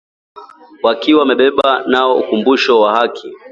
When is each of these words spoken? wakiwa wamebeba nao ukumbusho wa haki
wakiwa 0.83 1.19
wamebeba 1.19 1.83
nao 1.87 2.17
ukumbusho 2.19 2.79
wa 2.81 2.95
haki 2.97 3.33